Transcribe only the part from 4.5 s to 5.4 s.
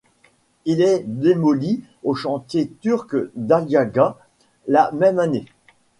la même